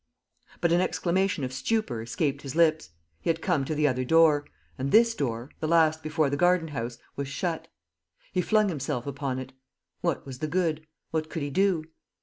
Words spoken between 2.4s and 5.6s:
his lips; he had come to the other door; and this door,